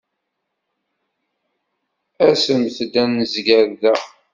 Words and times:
Asemt-d 2.27 2.93
ad 3.03 3.09
nezger 3.13 3.67
da. 3.81 3.95